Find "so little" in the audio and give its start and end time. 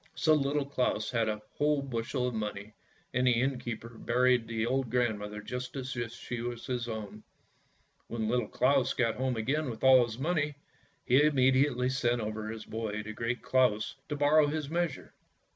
0.15-0.65